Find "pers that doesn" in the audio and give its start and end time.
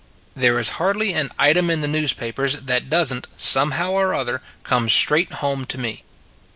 2.33-3.21